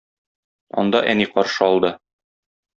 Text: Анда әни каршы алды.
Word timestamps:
Анда 0.85 1.03
әни 1.15 1.29
каршы 1.35 1.69
алды. 1.69 1.95